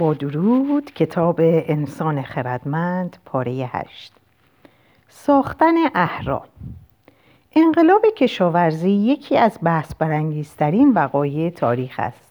[0.00, 4.12] با درود کتاب انسان خردمند پاره هشت.
[5.08, 6.44] ساختن اهرام.
[7.56, 12.30] انقلاب کشاورزی یکی از بحث برانگیزترین وقایع تاریخ است.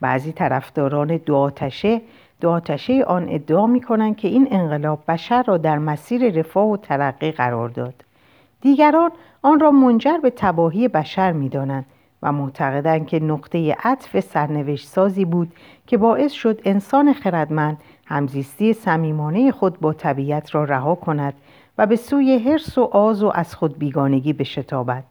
[0.00, 2.00] بعضی طرفداران دو آتشه
[2.40, 6.76] دو آتشه آن ادعا می کنند که این انقلاب بشر را در مسیر رفاه و
[6.76, 8.04] ترقی قرار داد.
[8.60, 9.10] دیگران
[9.42, 11.86] آن را منجر به تباهی بشر می دانند
[12.22, 15.52] و معتقدند که نقطه عطف سرنوشت سازی بود
[15.86, 21.34] که باعث شد انسان خردمند همزیستی صمیمانه خود با طبیعت را رها کند
[21.78, 25.04] و به سوی حرس و آز و از خود بیگانگی بشتابد.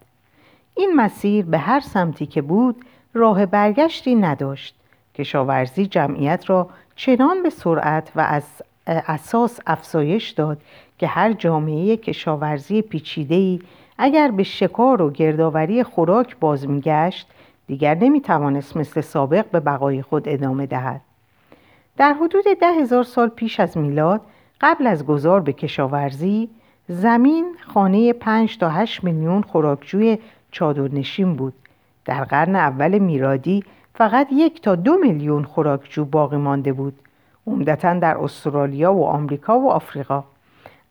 [0.76, 4.76] این مسیر به هر سمتی که بود راه برگشتی نداشت.
[5.16, 8.44] کشاورزی جمعیت را چنان به سرعت و از
[8.88, 10.62] اساس افزایش داد
[10.98, 13.60] که هر جامعه کشاورزی پیچیده‌ای
[14.02, 17.28] اگر به شکار و گردآوری خوراک باز میگشت
[17.68, 21.02] دیگر نمی‌توانست مثل سابق به بقای خود ادامه دهد.
[21.98, 24.22] در حدود ده هزار سال پیش از میلاد
[24.62, 26.50] قبل از گذار به کشاورزی
[26.88, 30.18] زمین خانه 5 تا 8 میلیون خوراکجوی
[30.52, 31.54] چادرنشین بود.
[32.06, 33.64] در قرن اول میلادی
[33.96, 37.00] فقط یک تا دو میلیون خوراکجو باقی مانده بود.
[37.48, 40.24] عمدتا در استرالیا و آمریکا و آفریقا.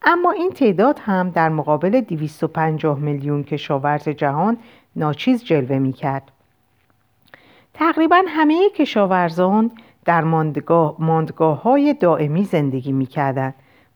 [0.03, 4.59] اما این تعداد هم در مقابل 250 میلیون کشاورز جهان
[4.97, 6.31] ناچیز جلوه می کرد.
[7.75, 9.71] تقریبا همه کشاورزان
[10.05, 13.09] در ماندگاه, ماندگاه های دائمی زندگی می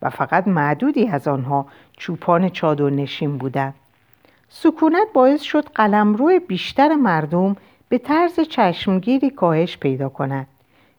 [0.02, 3.74] و فقط معدودی از آنها چوپان چادر نشین بودند.
[4.48, 7.56] سکونت باعث شد قلمرو بیشتر مردم
[7.88, 10.46] به طرز چشمگیری کاهش پیدا کند.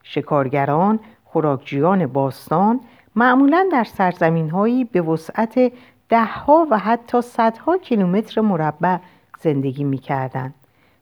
[0.03, 2.79] شکارگران، خوراکجویان باستان
[3.15, 5.71] معمولا در سرزمین هایی به وسعت
[6.09, 8.97] دهها و حتی صدها کیلومتر مربع
[9.39, 10.53] زندگی می کردن.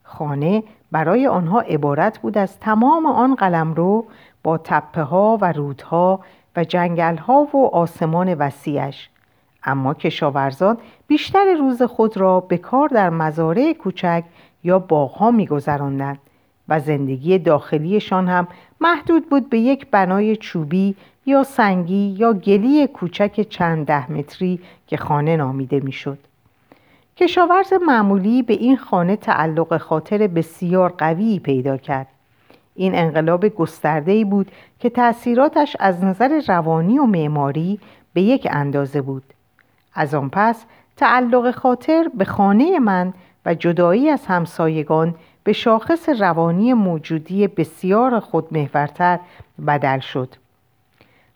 [0.03, 4.05] خانه برای آنها عبارت بود از تمام آن قلمرو
[4.43, 6.19] با تپه ها و رودها
[6.55, 9.09] و جنگل ها و آسمان وسیعش
[9.63, 14.23] اما کشاورزان بیشتر روز خود را به کار در مزارع کوچک
[14.63, 16.19] یا باغها میگذراندند
[16.69, 18.47] و زندگی داخلیشان هم
[18.81, 20.95] محدود بود به یک بنای چوبی
[21.25, 26.17] یا سنگی یا گلی کوچک چند ده متری که خانه نامیده می‌شد.
[27.17, 32.07] کشاورز معمولی به این خانه تعلق خاطر بسیار قوی پیدا کرد.
[32.75, 37.79] این انقلاب گسترده بود که تأثیراتش از نظر روانی و معماری
[38.13, 39.23] به یک اندازه بود.
[39.94, 40.66] از آن پس
[40.97, 43.13] تعلق خاطر به خانه من
[43.45, 49.19] و جدایی از همسایگان به شاخص روانی موجودی بسیار خودمحورتر
[49.68, 50.29] بدل شد.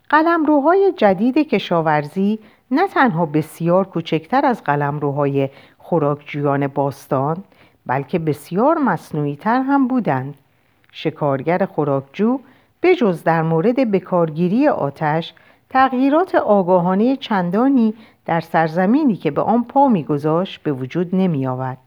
[0.09, 2.39] قلمروهای جدید کشاورزی
[2.71, 7.43] نه تنها بسیار کوچکتر از قلمروهای خوراکجویان باستان
[7.85, 10.37] بلکه بسیار مصنوعی تر هم بودند.
[10.91, 12.39] شکارگر خوراکجو
[12.81, 15.33] به جز در مورد بکارگیری آتش
[15.69, 17.93] تغییرات آگاهانه چندانی
[18.25, 21.77] در سرزمینی که به آن پا میگذاشت به وجود نمی آورد.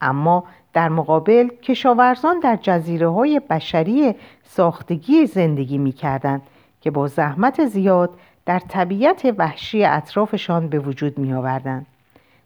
[0.00, 6.42] اما در مقابل کشاورزان در جزیره های بشری ساختگی زندگی می کردند
[6.80, 8.10] که با زحمت زیاد
[8.46, 11.86] در طبیعت وحشی اطرافشان به وجود می آوردند.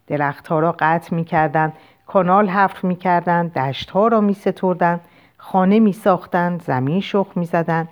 [0.07, 1.73] درختها را قطع می کردند،
[2.07, 5.01] کانال حفر می کردند، دشتها را می ستردند،
[5.37, 7.89] خانه می ساختند، زمین شخ می زدند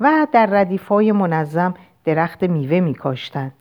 [0.00, 1.74] و در ردیف های منظم
[2.04, 3.52] درخت میوه می کاشتند.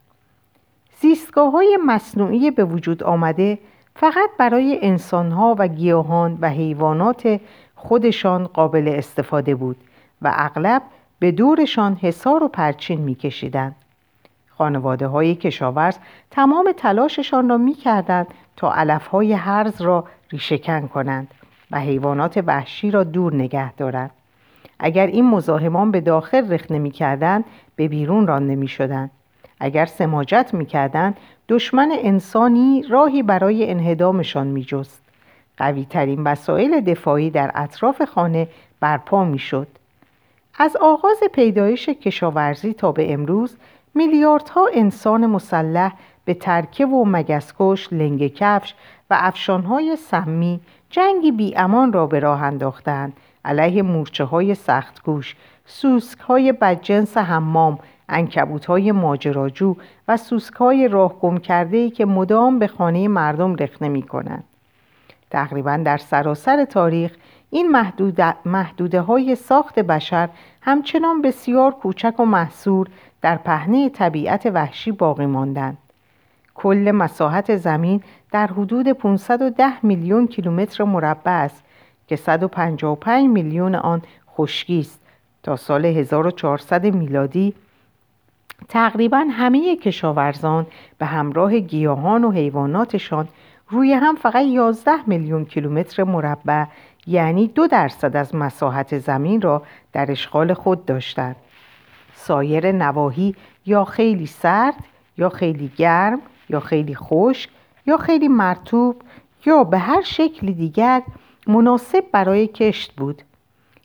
[1.00, 3.59] زیستگاه های مصنوعی به وجود آمده
[3.95, 7.39] فقط برای انسانها و گیاهان و حیوانات
[7.75, 9.77] خودشان قابل استفاده بود
[10.21, 10.81] و اغلب
[11.19, 13.75] به دورشان حصار و پرچین میکشیدند.
[14.49, 15.97] خانواده های کشاورز
[16.31, 21.27] تمام تلاششان را می‌کردند تا علف های هرز را ریشهکن کنند
[21.71, 24.11] و حیوانات وحشی را دور نگه دارند.
[24.79, 27.45] اگر این مزاحمان به داخل رخ نمی‌کردند
[27.75, 29.11] به بیرون رانده می‌شدند
[29.59, 31.17] اگر سماجت می‌کردند
[31.49, 35.03] دشمن انسانی راهی برای انهدامشان میجست.
[35.57, 38.47] قوی ترین وسایل دفاعی در اطراف خانه
[38.79, 39.67] برپا می‌شد.
[40.59, 43.57] از آغاز پیدایش کشاورزی تا به امروز
[43.95, 45.94] میلیاردها انسان مسلح
[46.25, 48.73] به ترکه و مگسکش، لنگ کفش
[49.09, 50.59] و افشانهای سمی
[50.89, 53.13] جنگی بی امان را به راه انداختند.
[53.45, 55.35] علیه مورچه های سختگوش،
[55.65, 57.79] سوسک های بدجنس حمام،
[58.13, 59.75] انکبوت های ماجراجو
[60.07, 64.44] و سوسک های راه گم کرده ای که مدام به خانه مردم رخنه می کنند.
[65.30, 67.12] تقریبا در سراسر تاریخ
[67.50, 67.71] این
[68.45, 70.30] محدوده های ساخت بشر
[70.62, 72.88] همچنان بسیار کوچک و محصور
[73.21, 75.77] در پهنه طبیعت وحشی باقی ماندند.
[76.56, 81.63] کل مساحت زمین در حدود 510 میلیون کیلومتر مربع است
[82.07, 84.01] که 155 میلیون آن
[84.38, 85.00] خشکی است
[85.44, 87.54] تا سال 1400 میلادی
[88.69, 90.68] تقریبا همه کشاورزان
[90.98, 93.27] به همراه گیاهان و حیواناتشان
[93.69, 96.65] روی هم فقط 11 میلیون کیلومتر مربع
[97.07, 99.63] یعنی دو درصد از مساحت زمین را
[99.94, 101.36] در اشغال خود داشتند.
[102.15, 104.75] سایر نواحی یا خیلی سرد
[105.18, 106.19] یا خیلی گرم
[106.50, 107.50] یا خیلی خشک
[107.86, 109.01] یا خیلی مرتوب
[109.45, 111.01] یا به هر شکل دیگر
[111.48, 113.21] مناسب برای کشت بود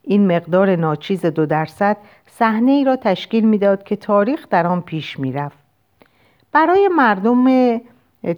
[0.09, 1.97] این مقدار ناچیز دو درصد
[2.27, 5.59] صحنه ای را تشکیل می‌داد که تاریخ در آن پیش می‌رفت.
[6.53, 7.79] برای مردم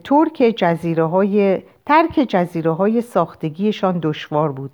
[0.04, 4.70] ترک جزیره های ترک جزیره های ساختگیشان دشوار بود.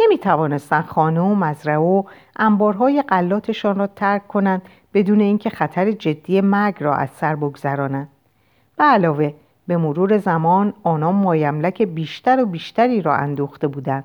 [0.00, 2.02] نمی توانستند خانه و مزرعه و
[2.36, 4.62] انبارهای قلاتشان را ترک کنند
[4.94, 8.08] بدون اینکه خطر جدی مرگ را از سر بگذرانند.
[8.76, 9.34] به علاوه
[9.66, 14.04] به مرور زمان آنان مایملک بیشتر و بیشتری را اندوخته بودند.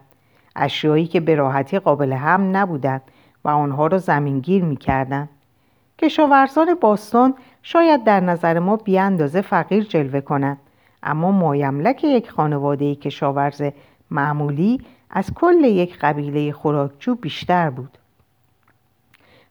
[0.60, 3.02] اشیایی که به راحتی قابل هم نبودند
[3.46, 5.30] و آنها را زمینگیر می‌کردند.
[6.00, 7.34] کشاورزان باستان
[7.64, 10.58] شاید در نظر ما بیاندازه فقیر جلوه کنند
[11.04, 13.62] اما مایملک یک خانواده کشاورز
[14.12, 17.98] معمولی از کل یک قبیله خوراکجو بیشتر بود.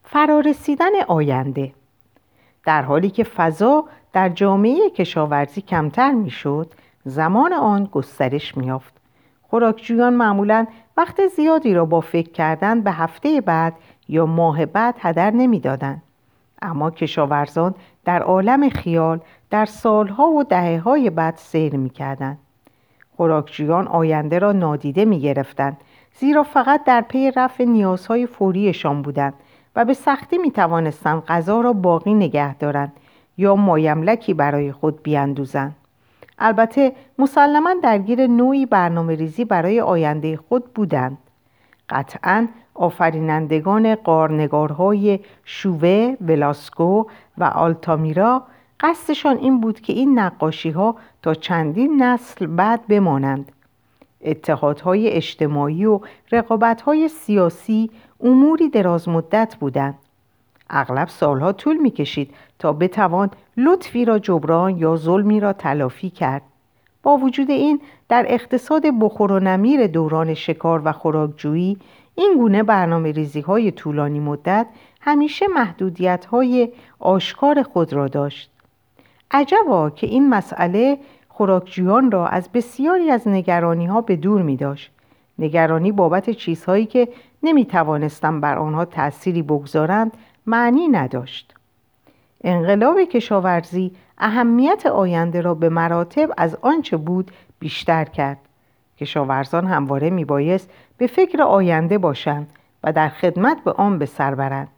[0.04, 1.72] فرارسیدن آینده
[2.64, 6.72] در حالی که فضا در جامعه کشاورزی کمتر می‌شد
[7.04, 8.94] زمان آن گسترش میافت
[9.42, 10.66] خوراکجویان معمولا
[10.98, 13.74] وقت زیادی را با فکر کردن به هفته بعد
[14.08, 16.02] یا ماه بعد هدر نمی‌دادند
[16.62, 17.74] اما کشاورزان
[18.04, 22.38] در عالم خیال در سالها و دهه های بعد سیر می‌کردند
[23.16, 25.76] خوراکجویان آینده را نادیده می‌گرفتند
[26.14, 29.34] زیرا فقط در پی رفع نیازهای فوریشان بودند
[29.76, 32.92] و به سختی می توانستند غذا را باقی نگه دارند
[33.36, 35.76] یا مایملکی برای خود بیاندوزند.
[36.38, 41.18] البته مسلما درگیر نوعی برنامه ریزی برای آینده خود بودند.
[41.88, 47.04] قطعا آفرینندگان قارنگارهای شووه، ولاسکو
[47.38, 48.42] و آلتامیرا
[48.80, 53.52] قصدشان این بود که این نقاشی ها تا چندین نسل بعد بمانند.
[54.20, 56.00] اتحادهای اجتماعی و
[56.32, 57.90] رقابتهای سیاسی
[58.20, 59.98] اموری دراز مدت بودند.
[60.70, 66.42] اغلب سالها طول می کشید تا بتوان لطفی را جبران یا ظلمی را تلافی کرد
[67.02, 71.76] با وجود این در اقتصاد بخور و نمیر دوران شکار و خوراکجویی
[72.14, 74.66] این گونه برنامه ریزی های طولانی مدت
[75.00, 76.68] همیشه محدودیت های
[76.98, 78.50] آشکار خود را داشت
[79.30, 84.90] عجبا که این مسئله خوراکجویان را از بسیاری از نگرانی ها به دور می داشت.
[85.38, 87.08] نگرانی بابت چیزهایی که
[87.42, 90.12] نمی توانستم بر آنها تأثیری بگذارند
[90.46, 91.54] معنی نداشت.
[92.44, 98.38] انقلاب کشاورزی اهمیت آینده را به مراتب از آنچه بود بیشتر کرد.
[98.98, 102.50] کشاورزان همواره می بایست به فکر آینده باشند
[102.84, 104.68] و در خدمت به آن به سر برند.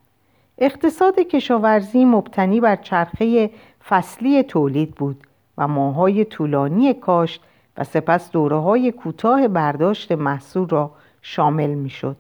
[0.59, 3.51] اقتصاد کشاورزی مبتنی بر چرخه
[3.89, 5.27] فصلی تولید بود
[5.59, 7.43] و ماهای طولانی کاشت
[7.77, 10.91] و سپس دوره های کوتاه برداشت محصول را
[11.23, 12.17] شامل می شد.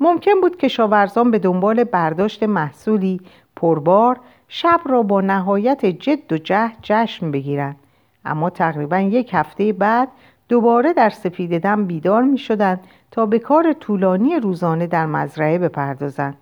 [0.00, 3.20] ممکن بود کشاورزان به دنبال برداشت محصولی
[3.56, 7.76] پربار شب را با نهایت جد و جهد جشن بگیرند
[8.24, 10.08] اما تقریبا یک هفته بعد
[10.48, 12.80] دوباره در سفید دم بیدار می شدند
[13.10, 16.36] تا به کار طولانی روزانه در مزرعه بپردازند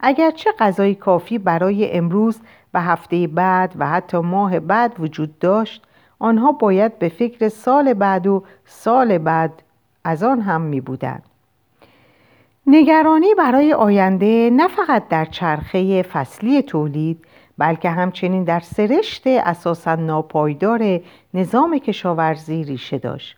[0.00, 2.40] اگرچه غذای کافی برای امروز
[2.74, 5.86] و هفته بعد و حتی ماه بعد وجود داشت
[6.18, 9.62] آنها باید به فکر سال بعد و سال بعد
[10.04, 11.22] از آن هم می بودند.
[12.72, 17.24] نگرانی برای آینده نه فقط در چرخه فصلی تولید
[17.58, 21.00] بلکه همچنین در سرشت اساسا ناپایدار
[21.34, 23.36] نظام کشاورزی ریشه داشت.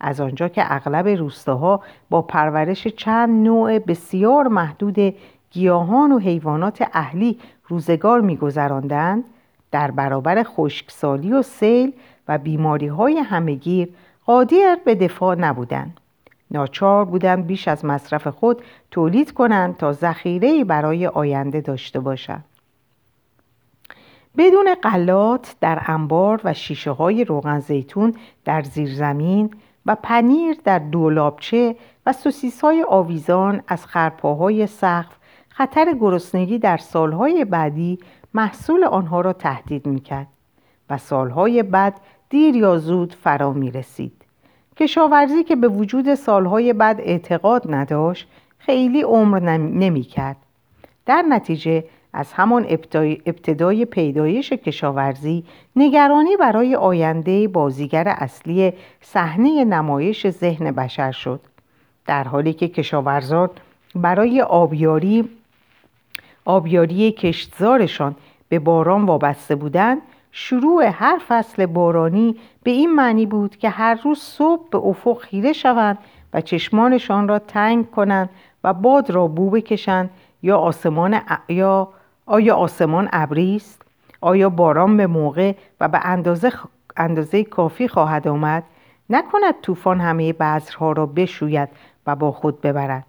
[0.00, 5.14] از آنجا که اغلب روستاها با پرورش چند نوع بسیار محدود
[5.50, 9.24] گیاهان و حیوانات اهلی روزگار میگذراندند
[9.70, 11.92] در برابر خشکسالی و سیل
[12.28, 13.88] و بیماری های همگیر
[14.26, 16.00] قادر به دفاع نبودند.
[16.52, 22.44] ناچار بودند بیش از مصرف خود تولید کنند تا ذخیره برای آینده داشته باشند
[24.36, 29.50] بدون قلات در انبار و شیشه های روغن زیتون در زیرزمین
[29.86, 35.16] و پنیر در دولابچه و سوسیس های آویزان از خرپاهای سقف
[35.48, 37.98] خطر گرسنگی در سالهای بعدی
[38.34, 40.26] محصول آنها را تهدید می‌کرد
[40.90, 44.21] و سالهای بعد دیر یا زود فرا می رسید.
[44.82, 50.36] کشاورزی که به وجود سالهای بعد اعتقاد نداشت خیلی عمر نمی کرد.
[51.06, 52.66] در نتیجه از همان
[53.26, 55.44] ابتدای پیدایش کشاورزی
[55.76, 61.40] نگرانی برای آینده بازیگر اصلی صحنه نمایش ذهن بشر شد
[62.06, 63.50] در حالی که کشاورزان
[63.94, 65.28] برای آبیاری
[66.44, 68.16] آبیاری کشتزارشان
[68.48, 74.18] به باران وابسته بودند شروع هر فصل بارانی به این معنی بود که هر روز
[74.18, 75.98] صبح به افق خیره شوند
[76.34, 78.30] و چشمانشان را تنگ کنند
[78.64, 80.10] و باد را بو بکشند.
[80.42, 81.88] یا آسمان یا
[82.26, 83.82] آیا آسمان ابری است؟
[84.20, 86.52] آیا باران به موقع و به اندازه,
[86.96, 88.62] اندازه کافی خواهد آمد؟
[89.10, 91.68] نکند طوفان همه بذرها را بشوید
[92.06, 93.06] و با خود ببرد.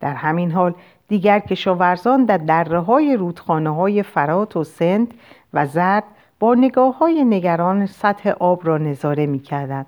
[0.00, 0.74] در همین حال
[1.08, 5.14] دیگر کشاورزان در دره های رودخانه های فرات و سند
[5.54, 6.04] و زرد
[6.40, 9.86] با نگاه های نگران سطح آب را نظاره می کردند.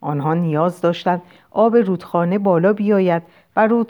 [0.00, 3.22] آنها نیاز داشتند آب رودخانه بالا بیاید
[3.56, 3.84] و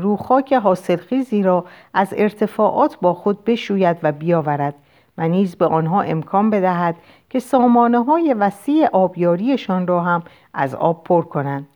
[0.00, 4.74] روخاک حاصلخیزی را از ارتفاعات با خود بشوید و بیاورد
[5.18, 6.96] و نیز به آنها امکان بدهد
[7.30, 10.22] که سامانه های وسیع آبیاریشان را هم
[10.54, 11.68] از آب پر کنند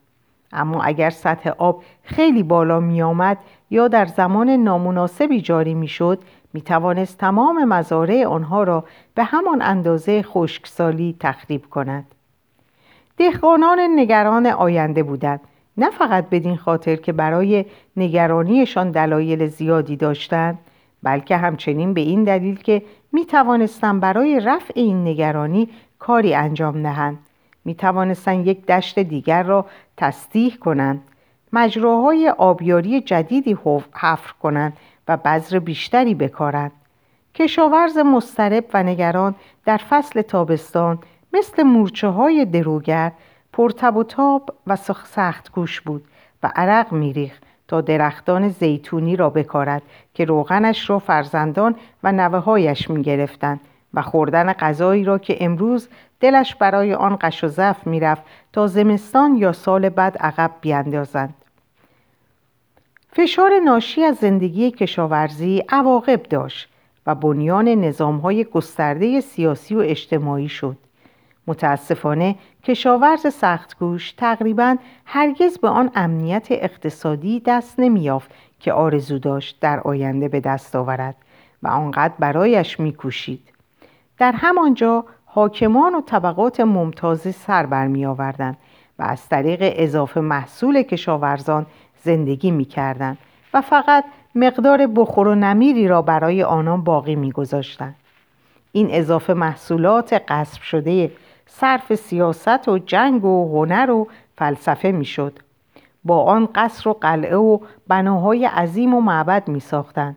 [0.53, 3.39] اما اگر سطح آب خیلی بالا می آمد
[3.71, 6.19] یا در زمان نامناسبی جاری می شد
[6.55, 8.85] می توانست تمام مزارع آنها را
[9.15, 12.07] به همان اندازه خشکسالی تخریب کند.
[13.17, 15.41] دهقانان نگران آینده بودند.
[15.77, 17.65] نه فقط بدین خاطر که برای
[17.97, 20.59] نگرانیشان دلایل زیادی داشتند
[21.03, 22.83] بلکه همچنین به این دلیل که
[23.13, 25.69] می توانستند برای رفع این نگرانی
[25.99, 27.19] کاری انجام دهند.
[27.65, 31.03] می توانستند یک دشت دیگر را تصدیح کنند.
[31.53, 33.59] مجراهای آبیاری جدیدی
[33.95, 34.77] حفر کنند.
[35.09, 36.73] و بذر بیشتری بکارند
[37.35, 39.35] کشاورز مسترب و نگران
[39.65, 40.99] در فصل تابستان
[41.33, 43.13] مثل مورچه های دروگر
[43.53, 46.05] پرتب و تاب و سخت گوش بود
[46.43, 49.83] و عرق میریخت تا درختان زیتونی را بکارد
[50.15, 53.61] که روغنش را فرزندان و نوه هایش می گرفتند
[53.95, 55.89] و خوردن غذایی را که امروز
[56.21, 61.35] دلش برای آن قش و زف می‌رفت تا زمستان یا سال بعد عقب بیاندازند.
[63.16, 66.68] فشار ناشی از زندگی کشاورزی عواقب داشت
[67.06, 70.76] و بنیان نظامهای گسترده سیاسی و اجتماعی شد.
[71.47, 78.30] متاسفانه کشاورز سختگوش تقریبا هرگز به آن امنیت اقتصادی دست نمیافت
[78.61, 81.16] که آرزو داشت در آینده به دست آورد
[81.62, 83.49] و آنقدر برایش میکوشید.
[84.18, 88.56] در همانجا حاکمان و طبقات ممتازی سر برمی آوردن
[88.99, 91.66] و از طریق اضافه محصول کشاورزان
[92.05, 92.69] زندگی می
[93.55, 97.33] و فقط مقدار بخور و نمیری را برای آنان باقی می
[98.73, 101.13] این اضافه محصولات قصب شده
[101.47, 105.39] صرف سیاست و جنگ و هنر و فلسفه می‌شد.
[106.05, 107.59] با آن قصر و قلعه و
[107.89, 110.17] بناهای عظیم و معبد می ساختند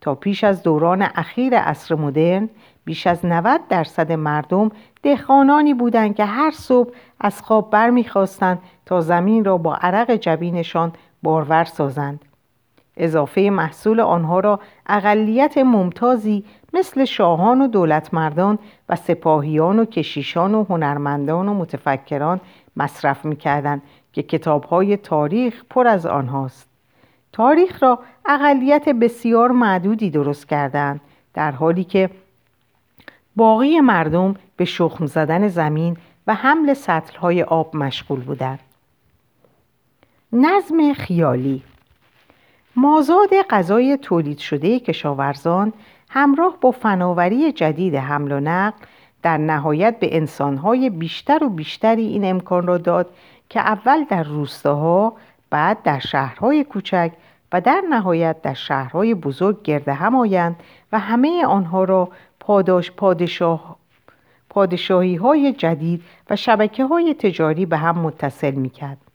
[0.00, 2.48] تا پیش از دوران اخیر عصر مدرن
[2.84, 4.70] بیش از 90 درصد مردم
[5.02, 11.64] دهخانانی بودند که هر صبح از خواب برمیخواستند تا زمین را با عرق جبینشان بارور
[11.64, 12.24] سازند.
[12.96, 20.64] اضافه محصول آنها را اقلیت ممتازی مثل شاهان و دولتمردان و سپاهیان و کشیشان و
[20.64, 22.40] هنرمندان و متفکران
[22.76, 26.68] مصرف می‌کردند که کتابهای تاریخ پر از آنهاست.
[27.32, 31.00] تاریخ را اقلیت بسیار معدودی درست کردند
[31.34, 32.10] در حالی که
[33.36, 38.71] باقی مردم به شخم زدن زمین و حمل سطلهای آب مشغول بودند.
[40.34, 41.62] نظم خیالی
[42.76, 45.72] مازاد غذای تولید شده کشاورزان
[46.10, 48.78] همراه با فناوری جدید حمل و نقل
[49.22, 53.10] در نهایت به انسانهای بیشتر و بیشتری این امکان را داد
[53.48, 55.16] که اول در روستاها
[55.50, 57.12] بعد در شهرهای کوچک
[57.52, 60.56] و در نهایت در شهرهای بزرگ گرد هم آیند
[60.92, 62.08] و همه آنها را
[62.40, 63.76] پاداش پادشاه
[64.50, 69.11] پادشاهی های جدید و شبکه های تجاری به هم متصل می کرد.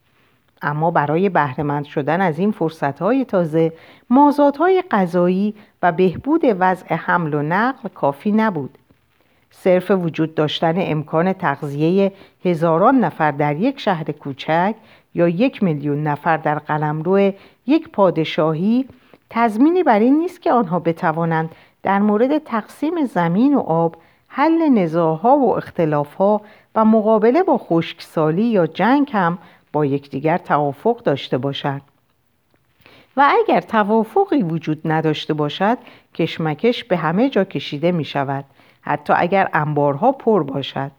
[0.62, 3.72] اما برای بهرهمند شدن از این فرصتهای تازه
[4.10, 8.78] مازادهای غذایی و بهبود وضع حمل و نقل کافی نبود.
[9.50, 12.12] صرف وجود داشتن امکان تغذیه
[12.44, 14.74] هزاران نفر در یک شهر کوچک
[15.14, 17.32] یا یک میلیون نفر در قلمرو
[17.66, 18.86] یک پادشاهی
[19.30, 21.50] تضمینی بر این نیست که آنها بتوانند
[21.82, 23.96] در مورد تقسیم زمین و آب
[24.28, 26.40] حل نزاعها و اختلافها
[26.74, 29.38] و مقابله با خشکسالی یا جنگ هم
[29.72, 31.82] با یکدیگر توافق داشته باشند
[33.16, 35.78] و اگر توافقی وجود نداشته باشد
[36.14, 38.44] کشمکش به همه جا کشیده می شود
[38.80, 40.90] حتی اگر انبارها پر باشد.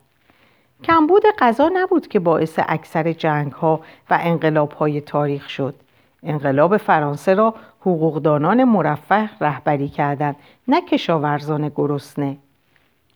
[0.83, 5.75] کمبود غذا نبود که باعث اکثر جنگ ها و انقلاب های تاریخ شد.
[6.23, 10.35] انقلاب فرانسه را حقوقدانان مرفه رهبری کردند
[10.67, 12.37] نه کشاورزان گرسنه.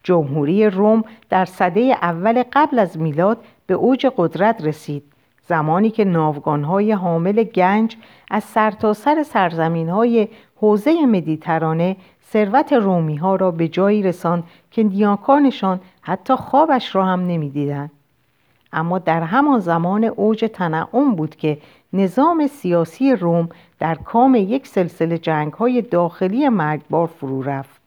[0.03, 5.12] جمهوری روم در صده اول قبل از میلاد به اوج قدرت رسید.
[5.47, 7.97] زمانی که ناوگانهای حامل گنج
[8.31, 11.95] از سرتاسر سر سرزمین های حوزه مدیترانه
[12.29, 17.91] ثروت رومی ها را به جایی رساند که نیاکانشان حتی خوابش را هم نمی‌دیدند.
[18.73, 21.57] اما در همان زمان اوج تنعم بود که
[21.93, 27.81] نظام سیاسی روم در کام یک سلسله جنگ های داخلی مرگبار فرو رفت.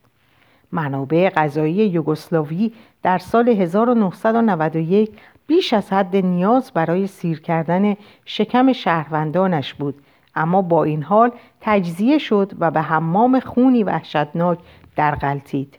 [0.72, 2.72] منابع غذایی یوگسلاوی
[3.02, 5.12] در سال 1991
[5.46, 9.94] بیش از حد نیاز برای سیر کردن شکم شهروندانش بود
[10.34, 14.58] اما با این حال تجزیه شد و به حمام خونی وحشتناک
[14.96, 15.78] در غلطید.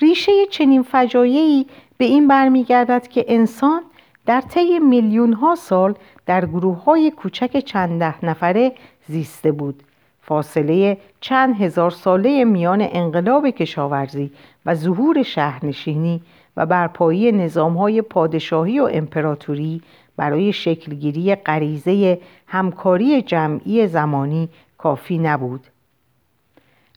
[0.00, 1.66] ریشه چنین فجایعی
[1.98, 3.82] به این برمیگردد که انسان
[4.26, 5.94] در طی میلیون ها سال
[6.26, 8.72] در گروه های کوچک چند ده نفره
[9.06, 9.82] زیسته بود
[10.20, 14.30] فاصله چند هزار ساله میان انقلاب کشاورزی
[14.66, 16.22] و ظهور شهرنشینی
[16.56, 19.82] و برپایی نظام های پادشاهی و امپراتوری
[20.16, 25.66] برای شکلگیری غریزه همکاری جمعی زمانی کافی نبود.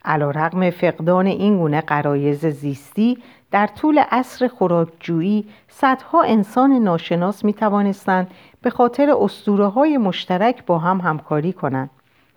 [0.05, 3.17] علا رقم فقدان این گونه قرایز زیستی
[3.51, 8.31] در طول عصر خوراکجویی صدها انسان ناشناس می توانستند
[8.61, 11.89] به خاطر اسطوره های مشترک با هم همکاری کنند.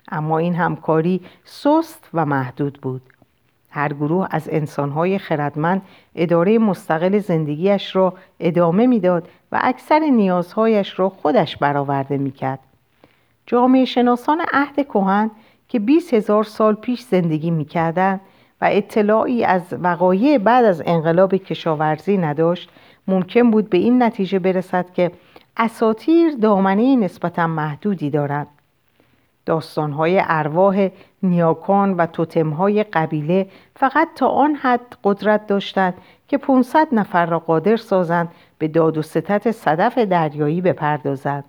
[0.09, 3.03] اما این همکاری سست و محدود بود.
[3.79, 5.83] هر گروه از انسانهای خردمند
[6.15, 12.59] اداره مستقل زندگیش را ادامه می‌داد و اکثر نیازهایش را خودش برآورده می‌کرد.
[13.47, 15.31] جامعه شناسان عهد کهن
[15.69, 18.21] که 20 هزار سال پیش زندگی می‌کردند
[18.61, 22.71] و اطلاعی از وقایع بعد از انقلاب کشاورزی نداشت
[23.09, 25.11] ممکن بود به این نتیجه برسد که
[25.57, 28.47] اساتیر دامنه نسبتا محدودی دارند
[29.49, 30.89] داستانهای ارواح
[31.23, 35.95] نیاکان و توتمهای قبیله فقط تا آن حد قدرت داشتند
[36.29, 38.29] که 500 نفر را قادر سازند
[38.59, 41.45] به داد و ستت صدف دریایی بپردازند.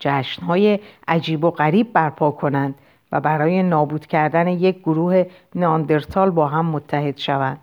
[0.00, 2.74] جشنهای عجیب و غریب برپا کنند
[3.12, 7.58] و برای نابود کردن یک گروه ناندرتال با هم متحد شوند.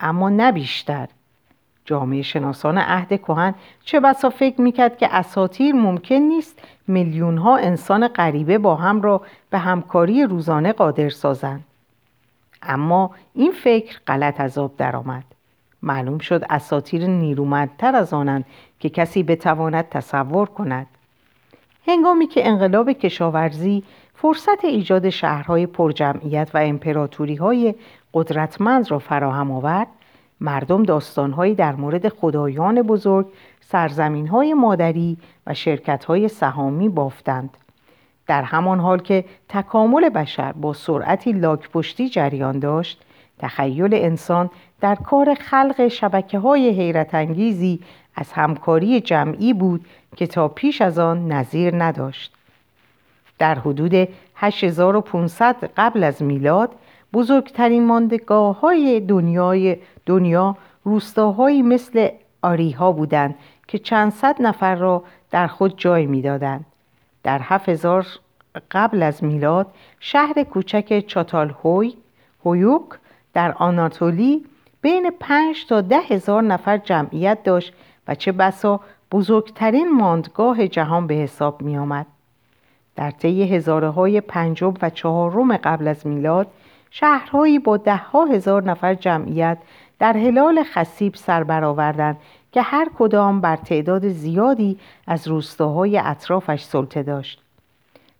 [0.00, 1.08] اما نه بیشتر.
[1.84, 8.08] جامعه شناسان عهد کهن چه بسا فکر می‌کرد که اساتیر ممکن نیست میلیون ها انسان
[8.08, 11.64] غریبه با هم را به همکاری روزانه قادر سازند.
[12.62, 15.24] اما این فکر غلط از آب درآمد.
[15.82, 18.44] معلوم شد اساتیر نیرومندتر از آنند
[18.80, 20.86] که کسی بتواند تصور کند.
[21.86, 23.82] هنگامی که انقلاب کشاورزی
[24.14, 27.74] فرصت ایجاد شهرهای پرجمعیت و امپراتوری های
[28.14, 29.86] قدرتمند را فراهم آورد
[30.40, 33.26] مردم داستانهایی در مورد خدایان بزرگ
[33.60, 37.56] سرزمین مادری و شرکت های سهامی بافتند.
[38.26, 43.02] در همان حال که تکامل بشر با سرعتی لاکپشتی جریان داشت
[43.38, 47.80] تخیل انسان در کار خلق شبکه های حیرت انگیزی
[48.14, 52.32] از همکاری جمعی بود که تا پیش از آن نظیر نداشت.
[53.38, 56.70] در حدود 8500 قبل از میلاد
[57.12, 62.08] بزرگترین ماندگاه های دنیای دنیا روستاهایی مثل
[62.42, 63.34] آریها بودند
[63.68, 66.64] که چند صد نفر را در خود جای می‌دادند.
[67.22, 68.06] در 7000
[68.70, 69.66] قبل از میلاد
[70.00, 71.94] شهر کوچک چاتال هوی
[72.44, 72.88] هویوک
[73.34, 74.44] در آناتولی
[74.80, 77.72] بین 5 تا ده هزار نفر جمعیت داشت
[78.08, 78.80] و چه بسا
[79.12, 82.06] بزرگترین ماندگاه جهان به حساب می آمد.
[82.96, 86.46] در طی هزاره های پنجم و چهارم قبل از میلاد
[86.90, 89.58] شهرهایی با ده ها هزار نفر جمعیت
[89.98, 92.16] در هلال خسیب سر برآوردند
[92.52, 97.42] که هر کدام بر تعداد زیادی از روستاهای اطرافش سلطه داشت.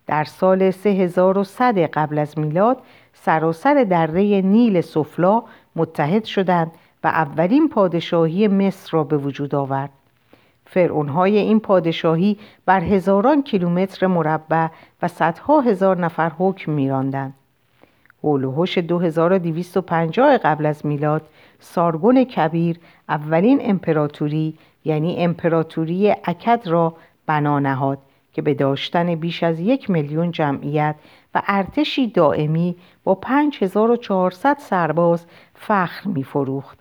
[0.07, 2.77] در سال 3100 قبل از میلاد
[3.13, 5.43] سراسر دره نیل سفلا
[5.75, 6.71] متحد شدند
[7.03, 9.89] و اولین پادشاهی مصر را به وجود آورد.
[10.65, 14.67] فرعونهای این پادشاهی بر هزاران کیلومتر مربع
[15.01, 17.33] و صدها هزار نفر حکم میراندند.
[18.23, 21.21] هولوهوش 2250 قبل از میلاد
[21.59, 22.79] سارگون کبیر
[23.09, 26.93] اولین امپراتوری یعنی امپراتوری اکد را
[27.25, 27.97] بنا نهاد
[28.33, 30.95] که به داشتن بیش از یک میلیون جمعیت
[31.35, 36.79] و ارتشی دائمی با 5400 سرباز فخر می فروخت.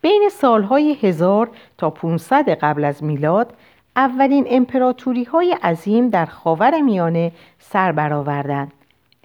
[0.00, 3.54] بین سالهای 1000 تا 500 قبل از میلاد
[3.96, 8.72] اولین امپراتوری های عظیم در خاور میانه سر برآوردند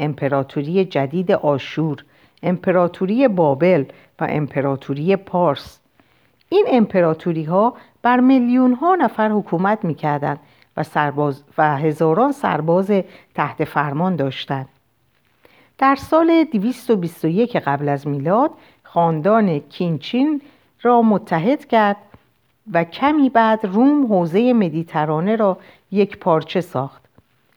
[0.02, 2.04] امپراتوری جدید آشور
[2.44, 3.86] امپراتوری بابل
[4.20, 5.80] و امپراتوری پارس
[6.50, 9.98] این امپراتوری ها بر میلیون ها نفر حکومت می
[10.78, 12.92] و, سرباز و هزاران سرباز
[13.36, 14.70] تحت فرمان داشتند.
[15.78, 18.52] در سال 221 قبل از میلاد
[18.84, 20.42] خاندان کینچین
[20.82, 21.98] را متحد کرد
[22.74, 25.58] و کمی بعد روم حوزه مدیترانه را
[25.92, 27.01] یک پارچه ساخت.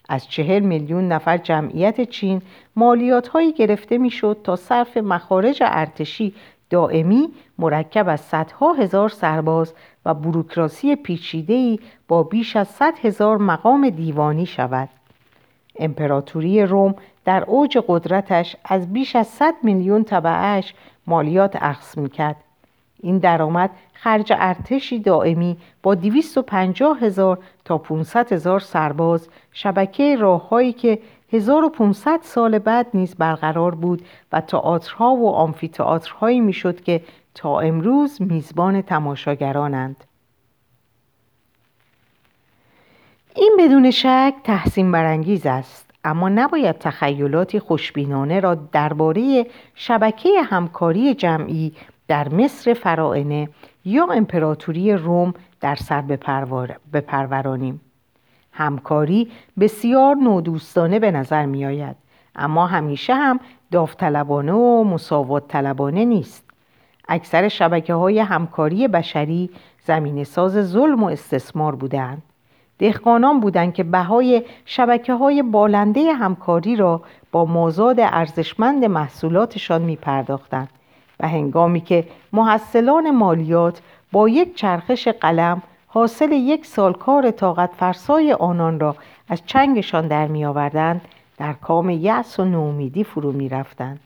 [0.09, 2.43] از چهل میلیون نفر جمعیت چین
[2.77, 6.35] مالیات هایی گرفته می‌شد تا صرف مخارج ارتشی
[6.71, 13.91] دائمی مرکب از صدها هزار سرباز و بروکراسی پیچیده‌ای با بیش از صد هزار مقام
[13.91, 14.89] دیوانی شود.
[15.79, 20.75] امپراتوری روم در اوج قدرتش از بیش از 100 میلیون طبعش
[21.07, 22.44] مالیات اخذ می‌کرد
[23.05, 29.29] این درآمد خرج ارتشی دائمی با 250 هزار تا 500 هزار سرباز.
[29.53, 30.99] شبکه راههایی که
[31.33, 37.01] 1500 سال بعد نیز برقرار بود و تئاترها و آمفیتئاترهایی می‌شد که
[37.35, 40.05] تا امروز میزبان تماشاگرانند.
[43.37, 51.73] این بدون شک تحسین برانگیز است اما نباید تخیلاتی خوشبینانه را درباره شبکه همکاری جمعی
[52.09, 53.49] در مصر فرائنه
[53.85, 56.03] یا امپراتوری روم در سر
[56.93, 57.81] بپرورانیم.
[58.53, 61.97] همکاری بسیار نودوستانه به نظر می آید
[62.37, 63.41] اما همیشه هم
[63.71, 66.45] داوطلبانه و مساوات طلبانه نیست.
[67.09, 69.51] اکثر شبکه های همکاری بشری
[69.85, 72.23] زمین ساز ظلم و استثمار بودند
[72.79, 80.69] دهقانان بودند که بهای شبکه های بالنده همکاری را با مازاد ارزشمند محصولاتشان می پرداختند
[81.21, 83.81] و هنگامی که محصلان مالیات
[84.13, 88.97] با یک چرخش قلم حاصل یک سال کار طاقت فرسای آنان را
[89.29, 91.01] از چنگشان در می آوردند
[91.39, 94.01] در کام یأس و نومیدی فرو می رفتند.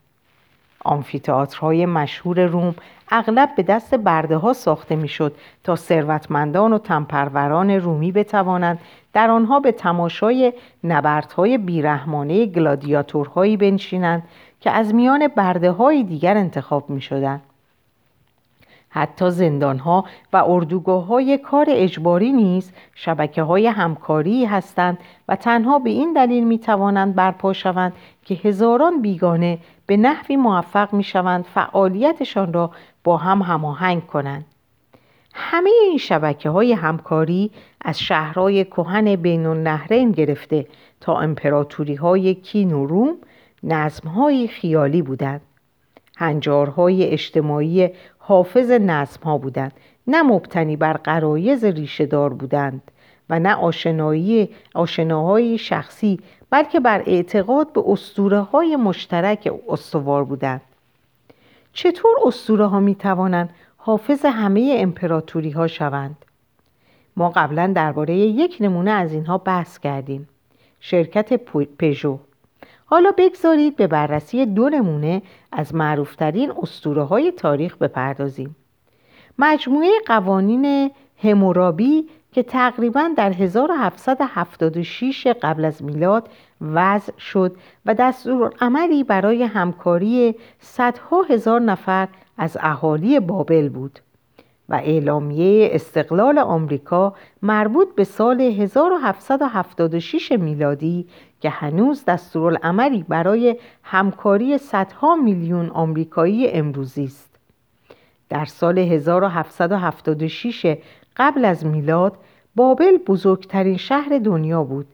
[0.84, 2.74] آمفیتئاترهای مشهور روم
[3.10, 8.78] اغلب به دست برده ها ساخته می‌شد تا ثروتمندان و تنپروران رومی بتوانند
[9.12, 10.52] در آنها به تماشای
[10.84, 14.22] نبردهای بیرحمانه گلادیاتورهایی بنشینند
[14.60, 17.42] که از میان برده های دیگر انتخاب می شدند.
[18.90, 25.90] حتی زندانها و اردوگاه های کار اجباری نیز شبکه های همکاری هستند و تنها به
[25.90, 27.92] این دلیل می توانند برپا شوند
[28.24, 32.70] که هزاران بیگانه به نحوی موفق می شوند فعالیتشان را
[33.04, 34.44] با هم هماهنگ کنند.
[35.34, 40.66] همه این شبکه های همکاری از شهرهای کهن بین النهرین گرفته
[41.00, 43.16] تا امپراتوری های کین و روم
[43.62, 45.40] نظم های خیالی بودند.
[46.16, 49.72] هنجارهای اجتماعی حافظ نظم ها بودند.
[50.06, 52.82] نه مبتنی بر قرایز ریشه دار بودند
[53.30, 60.60] و نه آشنایی آشناهای شخصی بلکه بر اعتقاد به اسطوره های مشترک استوار بودند.
[61.72, 66.16] چطور اسطوره ها می توانند حافظ همه امپراتوری ها شوند؟
[67.16, 70.28] ما قبلا درباره یک نمونه از اینها بحث کردیم.
[70.80, 71.32] شرکت
[71.78, 72.18] پژو.
[72.90, 75.22] حالا بگذارید به بررسی دو نمونه
[75.52, 78.56] از معروفترین اسطوره های تاریخ بپردازیم.
[79.38, 80.90] مجموعه قوانین
[81.22, 86.28] همورابی که تقریبا در 1776 قبل از میلاد
[86.60, 93.98] وضع شد و دستور عملی برای همکاری صدها هزار نفر از اهالی بابل بود.
[94.68, 101.06] و اعلامیه استقلال آمریکا مربوط به سال 1776 میلادی
[101.40, 107.38] که هنوز دستورالعملی برای همکاری صدها میلیون آمریکایی امروزی است.
[108.28, 110.76] در سال 1776
[111.16, 112.16] قبل از میلاد
[112.54, 114.86] بابل بزرگترین شهر دنیا بود.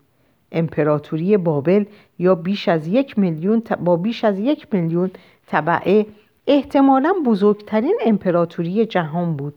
[0.53, 1.85] امپراتوری بابل
[2.19, 5.11] یا بیش از یک میلیون با بیش از یک میلیون
[5.47, 6.07] طبعه
[6.47, 9.55] احتمالا بزرگترین امپراتوری جهان بود.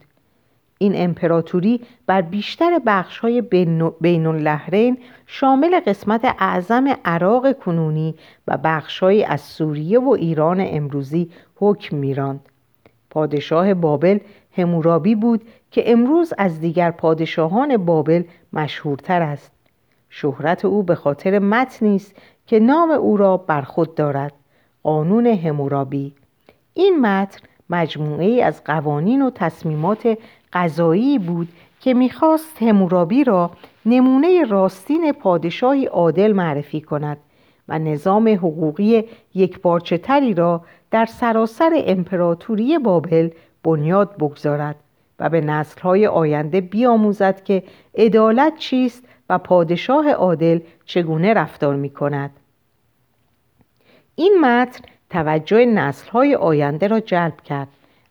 [0.77, 3.41] این امپراتوری بر بیشتر بخش های
[4.01, 8.15] بین اللهرین شامل قسمت اعظم عراق کنونی
[8.47, 12.39] و بخشهایی از سوریه و ایران امروزی حکم میراند.
[13.09, 14.19] پادشاه بابل
[14.57, 19.51] همورابی بود که امروز از دیگر پادشاهان بابل مشهورتر است.
[20.09, 22.15] شهرت او به خاطر متنی است
[22.47, 24.33] که نام او را بر خود دارد
[24.83, 26.13] قانون همورابی
[26.73, 30.17] این متن مجموعه از قوانین و تصمیمات
[30.53, 31.47] قضایی بود
[31.79, 33.51] که می‌خواست همورابی را
[33.85, 37.17] نمونه راستین پادشاهی عادل معرفی کند
[37.67, 39.03] و نظام حقوقی
[39.35, 39.59] یک
[40.03, 43.29] تری را در سراسر امپراتوری بابل
[43.63, 44.75] بنیاد بگذارد
[45.19, 47.63] و به نسلهای آینده بیاموزد که
[47.95, 52.31] عدالت چیست و پادشاه عادل چگونه رفتار می کند.
[54.15, 57.67] این متن توجه نسلهای آینده را جلب کرد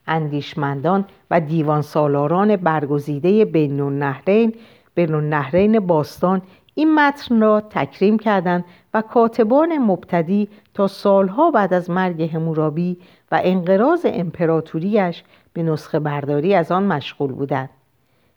[0.06, 4.54] اندیشمندان و دیوان سالاران برگزیده بین النهرین
[4.94, 6.42] بین النهرین باستان
[6.74, 8.64] این متن را تکریم کردند
[8.94, 12.96] و کاتبان مبتدی تا سالها بعد از مرگ همورابی
[13.32, 17.70] و انقراض امپراتوریش به نسخه برداری از آن مشغول بودند.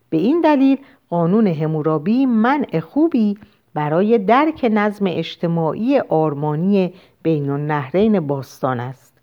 [0.10, 0.78] به این دلیل
[1.10, 3.38] قانون همورابی منع خوبی
[3.74, 9.22] برای درک نظم اجتماعی آرمانی بین النهرین باستان است.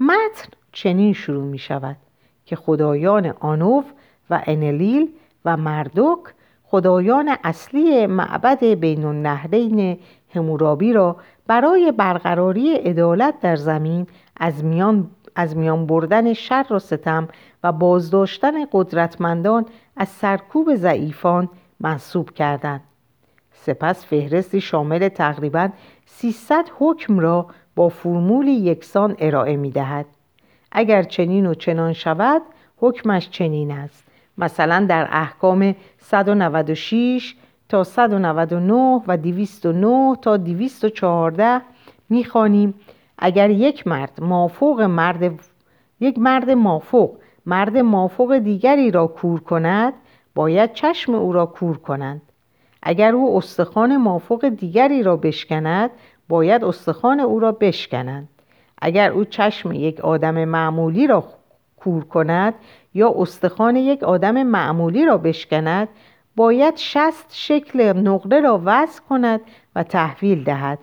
[0.00, 1.96] متن چنین شروع می شود
[2.44, 3.84] که خدایان آنوف
[4.30, 5.08] و انلیل
[5.44, 6.20] و مردوک
[6.64, 9.98] خدایان اصلی معبد بین النهرین
[10.34, 14.06] همورابی را برای برقراری عدالت در زمین
[14.36, 17.28] از میان, از میان بردن شر و ستم
[17.62, 21.48] و بازداشتن قدرتمندان از سرکوب ضعیفان
[21.80, 22.80] منصوب کردند
[23.52, 25.68] سپس فهرستی شامل تقریبا
[26.06, 30.06] 300 حکم را با فرمولی یکسان ارائه می دهد.
[30.74, 32.42] اگر چنین و چنان شود
[32.76, 34.04] حکمش چنین است.
[34.38, 37.34] مثلا در احکام 196
[37.68, 41.60] تا 199 و 209 تا 214
[42.08, 42.74] می‌خوانیم.
[43.18, 45.40] اگر یک مرد مافوق مرد
[46.00, 49.92] یک مرد مافوق مرد مافوق دیگری را کور کند
[50.34, 52.22] باید چشم او را کور کنند.
[52.82, 55.90] اگر او استخوان مافوق دیگری را بشکند
[56.28, 58.28] باید استخوان او را بشکنند
[58.86, 61.24] اگر او چشم یک آدم معمولی را
[61.76, 62.54] کور کند
[62.94, 65.88] یا استخوان یک آدم معمولی را بشکند
[66.36, 69.40] باید شست شکل نقره را وضع کند
[69.76, 70.78] و تحویل دهد.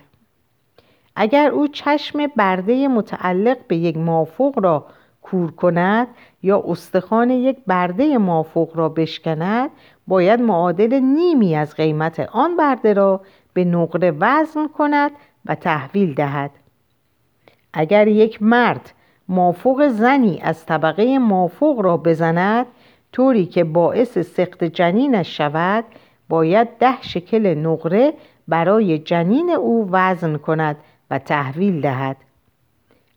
[1.16, 4.86] اگر او چشم برده متعلق به یک مافوق را
[5.22, 6.08] کور کند
[6.42, 9.70] یا استخوان یک برده مافوق را بشکند
[10.06, 13.20] باید معادل نیمی از قیمت آن برده را
[13.52, 15.10] به نقره وزن کند
[15.46, 16.50] و تحویل دهد.
[17.72, 18.92] اگر یک مرد
[19.28, 22.66] مافوق زنی از طبقه مافوق را بزند
[23.12, 25.84] طوری که باعث سخت جنینش شود
[26.28, 28.12] باید ده شکل نقره
[28.48, 30.76] برای جنین او وزن کند
[31.10, 32.16] و تحویل دهد.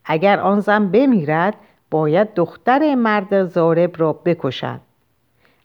[0.05, 1.55] اگر آن زن بمیرد
[1.91, 4.79] باید دختر مرد زارب را بکشد.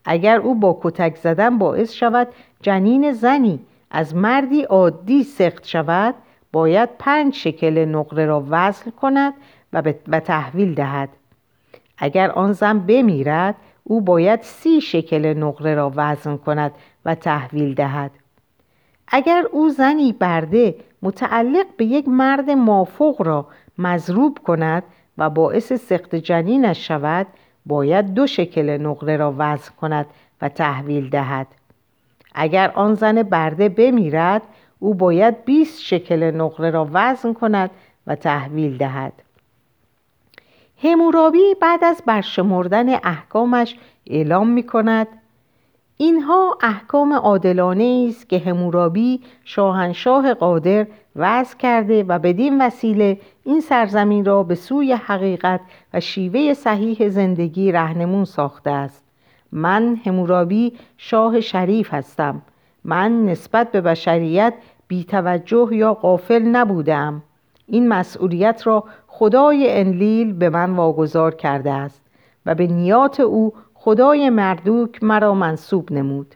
[0.04, 2.28] اگر او با کتک زدن باعث شود
[2.62, 6.14] جنین زنی از مردی عادی سخت شود
[6.52, 9.34] باید پنج شکل نقره را وزن کند
[10.08, 11.08] و, تحویل دهد.
[11.98, 16.72] اگر آن زن بمیرد او باید سی شکل نقره را وزن کند
[17.04, 18.10] و تحویل دهد.
[19.08, 23.46] اگر او زنی برده متعلق به یک مرد مافوق را
[23.78, 24.82] مضروب کند
[25.18, 27.26] و باعث سخت جنینش شود
[27.66, 30.06] باید دو شکل نقره را وزن کند
[30.42, 31.46] و تحویل دهد.
[32.34, 34.42] اگر آن زن برده بمیرد
[34.80, 37.70] او باید 20 شکل نقره را وزن کند
[38.06, 39.12] و تحویل دهد.
[40.82, 45.06] همورابی بعد از برشمردن احکامش اعلام می کند
[45.96, 54.24] اینها احکام عادلانه است که همورابی شاهنشاه قادر وضع کرده و بدین وسیله این سرزمین
[54.24, 55.60] را به سوی حقیقت
[55.94, 59.04] و شیوه صحیح زندگی رهنمون ساخته است.
[59.52, 62.42] من همورابی شاه شریف هستم.
[62.84, 64.54] من نسبت به بشریت
[64.90, 67.22] بیتوجه یا غافل نبودم.
[67.66, 72.02] این مسئولیت را خدای انلیل به من واگذار کرده است
[72.46, 76.34] و به نیات او خدای مردوک مرا منصوب نمود.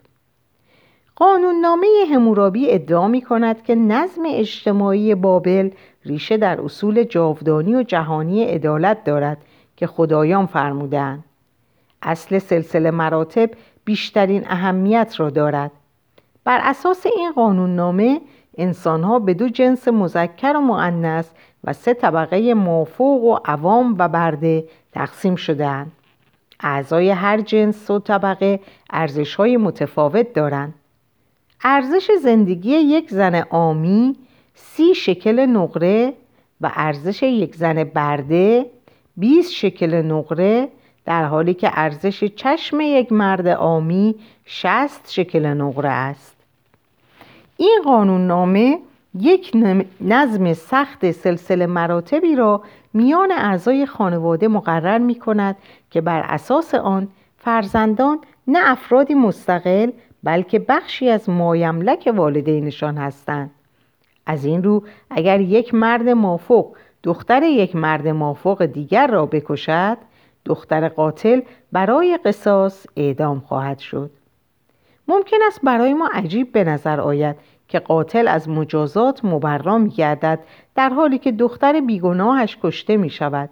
[1.17, 5.71] قانوننامه همورابی ادعا می کند که نظم اجتماعی بابل
[6.05, 9.39] ریشه در اصول جاودانی و جهانی عدالت دارد
[9.77, 11.25] که خدایان فرمودند.
[12.03, 13.51] اصل سلسله مراتب
[13.85, 15.71] بیشترین اهمیت را دارد.
[16.45, 18.21] بر اساس این قانوننامه
[18.59, 21.31] انسانها به دو جنس مذکر و معنس
[21.65, 25.93] و سه طبقه موفوق و عوام و برده تقسیم شدهاند.
[26.61, 30.75] اعضای هر جنس و طبقه ارزش های متفاوت دارند.
[31.65, 34.17] ارزش زندگی یک زن آمی
[34.55, 36.13] سی شکل نقره
[36.61, 38.67] و ارزش یک زن برده
[39.17, 40.69] 20 شکل نقره
[41.05, 44.15] در حالی که ارزش چشم یک مرد آمی
[44.45, 46.34] 60 شکل نقره است.
[47.57, 48.79] این قانون نامه
[49.21, 49.53] یک
[50.01, 52.63] نظم سخت سلسله مراتبی را
[52.95, 55.57] میان اعضای خانواده مقرر می کند
[55.91, 59.91] که بر اساس آن فرزندان نه افرادی مستقل
[60.23, 63.51] بلکه بخشی از مایملک والدینشان هستند.
[64.27, 69.99] از این رو اگر یک مرد مافوق دختر یک مرد مافوق دیگر را بکشد
[70.45, 71.41] دختر قاتل
[71.73, 74.11] برای قصاص اعدام خواهد شد.
[75.09, 77.37] ممکن است برای ما عجیب به نظر آید
[77.69, 80.39] که قاتل از مجازات مبرا می گردد
[80.75, 83.51] در حالی که دختر بیگناهش کشته می شود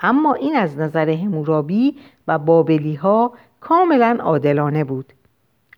[0.00, 1.96] اما این از نظر همورابی
[2.28, 5.12] و بابلی ها کاملا عادلانه بود.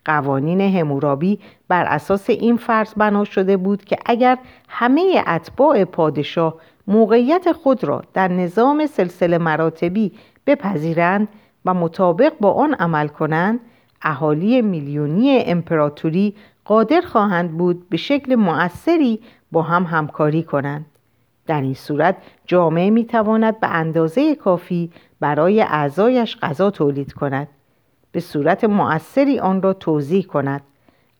[0.05, 4.37] قوانین همورابی بر اساس این فرض بنا شده بود که اگر
[4.69, 6.55] همه اتباع پادشاه
[6.87, 10.11] موقعیت خود را در نظام سلسله مراتبی
[10.47, 11.27] بپذیرند
[11.65, 13.59] و مطابق با آن عمل کنند
[14.01, 19.19] اهالی میلیونی امپراتوری قادر خواهند بود به شکل مؤثری
[19.51, 20.85] با هم همکاری کنند.
[21.47, 27.47] در این صورت جامعه می تواند به اندازه کافی برای اعضایش غذا تولید کند.
[28.11, 30.61] به صورت مؤثری آن را توضیح کند.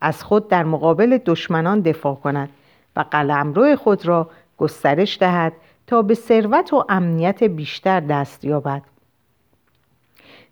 [0.02, 2.50] از خود در مقابل دشمنان دفاع کند
[2.96, 5.54] و قلمرو خود را گسترش دهد
[5.88, 8.82] تا به ثروت و امنیت بیشتر دست یابد.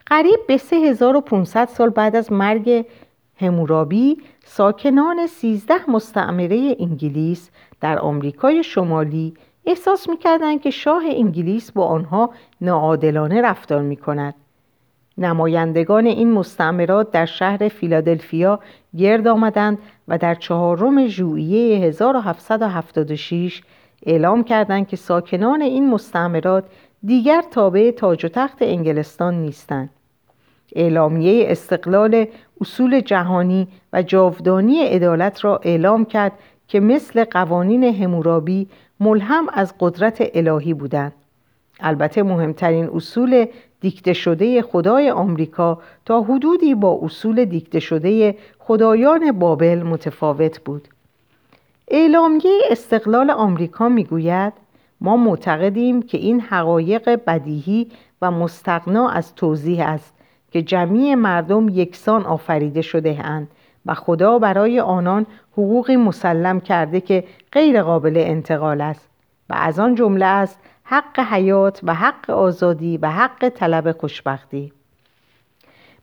[0.06, 2.86] قریب به 3500 سال بعد از مرگ
[3.38, 7.50] همورابی ساکنان 13 مستعمره انگلیس
[7.82, 9.34] در آمریکای شمالی
[9.66, 12.30] احساس می‌کردند که شاه انگلیس با آنها
[12.62, 14.36] ناعادلانه رفتار می کند.
[15.18, 18.60] نمایندگان این مستعمرات در شهر فیلادلفیا
[18.98, 23.62] گرد آمدند و در چهارم ژوئیه 1776
[24.06, 26.66] اعلام کردند که ساکنان این مستعمرات
[27.04, 29.90] دیگر تابع تاج و تخت انگلستان نیستند.
[30.76, 32.28] اعلامیه استقلال
[32.62, 36.32] اصول جهانی و جاودانی عدالت را اعلام کرد
[36.68, 38.68] که مثل قوانین همورابی
[39.00, 41.14] ملهم از قدرت الهی بودند.
[41.80, 43.46] البته مهمترین اصول
[43.82, 50.88] دیکته شده خدای آمریکا تا حدودی با اصول دیکته شده خدایان بابل متفاوت بود.
[51.88, 54.54] اعلامیه استقلال آمریکا می‌گوید
[55.02, 60.14] ما معتقدیم که این حقایق بدیهی و مستقنا از توضیح است
[60.52, 63.48] که جمعی مردم یکسان آفریده شده اند
[63.86, 69.10] و خدا برای آنان حقوقی مسلم کرده که غیر قابل انتقال است
[69.50, 74.72] و از آن جمله است حق حیات و حق آزادی و حق طلب خوشبختی.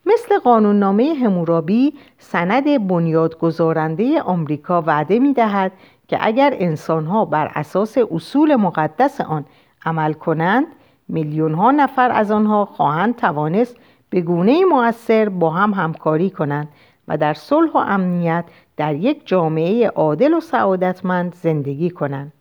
[0.05, 5.71] مثل قانوننامه همورابی سند بنیادگذارنده آمریکا وعده می دهد
[6.07, 9.45] که اگر انسانها بر اساس اصول مقدس آن
[9.85, 10.65] عمل کنند
[11.07, 13.75] میلیون ها نفر از آنها خواهند توانست
[14.09, 16.67] به گونه مؤثر با هم همکاری کنند
[17.07, 18.45] و در صلح و امنیت
[18.77, 22.33] در یک جامعه عادل و سعادتمند زندگی کنند.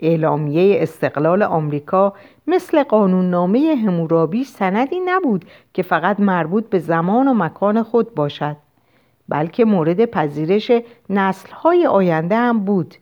[0.00, 2.12] اعلامیه استقلال آمریکا
[2.46, 8.56] مثل قانوننامه همورابی سندی نبود که فقط مربوط به زمان و مکان خود باشد
[9.28, 10.70] بلکه مورد پذیرش
[11.10, 12.94] نسلهای آینده هم بود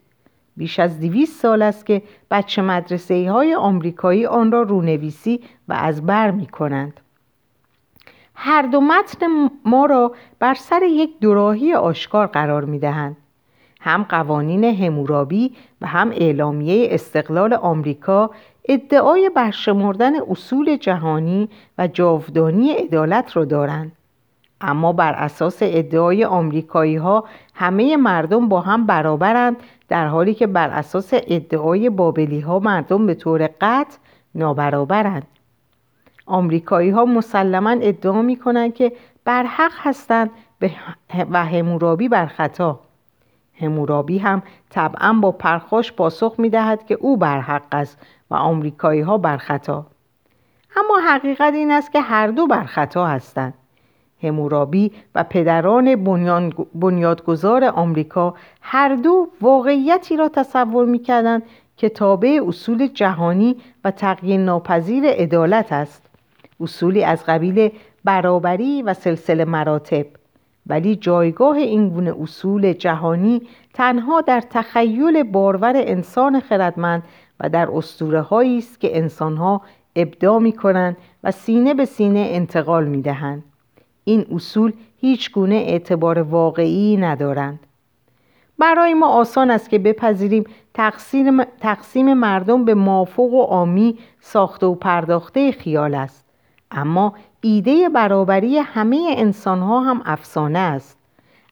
[0.57, 6.05] بیش از دویست سال است که بچه مدرسه های آمریکایی آن را رونویسی و از
[6.05, 6.99] بر می کنند.
[8.35, 9.27] هر دو متن
[9.65, 13.17] ما را بر سر یک دوراهی آشکار قرار می دهند.
[13.81, 18.31] هم قوانین همورابی و هم اعلامیه استقلال آمریکا
[18.69, 23.91] ادعای برشمردن اصول جهانی و جاودانی عدالت را دارند
[24.61, 29.57] اما بر اساس ادعای آمریکایی ها همه مردم با هم برابرند
[29.89, 33.97] در حالی که بر اساس ادعای بابلی ها مردم به طور قطع
[34.35, 35.27] نابرابرند.
[36.25, 38.91] آمریکایی ها مسلما ادعا می کنند که
[39.25, 40.29] بر حق هستند
[41.31, 42.79] و همورابی بر خطا.
[43.61, 47.97] همورابی هم طبعا با پرخاش پاسخ می دهد که او بر حق است
[48.29, 49.85] و آمریکایی ها بر خطا.
[50.77, 53.53] اما حقیقت این است که هر دو بر خطا هستند.
[54.21, 55.95] همورابی و پدران
[56.75, 61.43] بنیادگذار آمریکا هر دو واقعیتی را تصور می کردند
[61.77, 66.09] که تابع اصول جهانی و تغییر ناپذیر عدالت است
[66.59, 67.69] اصولی از قبیل
[68.03, 70.05] برابری و سلسله مراتب
[70.67, 73.41] ولی جایگاه این گونه اصول جهانی
[73.73, 77.03] تنها در تخیل بارور انسان خردمند
[77.39, 79.61] و در اسطوره است که انسانها
[79.95, 83.43] ابدا می کنند و سینه به سینه انتقال می دهند.
[84.03, 87.59] این اصول هیچ گونه اعتبار واقعی ندارند.
[88.59, 94.75] برای ما آسان است که بپذیریم تقسیم, تقسیم مردم به مافوق و آمی ساخته و
[94.75, 96.25] پرداخته خیال است.
[96.71, 100.97] اما ایده برابری همه انسان ها هم افسانه است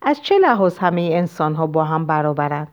[0.02, 2.68] از چه لحاظ همه انسان ها با هم برابرند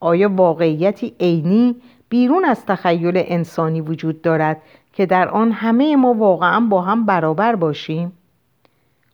[0.00, 1.76] آیا واقعیتی عینی
[2.08, 7.56] بیرون از تخیل انسانی وجود دارد که در آن همه ما واقعا با هم برابر
[7.56, 8.12] باشیم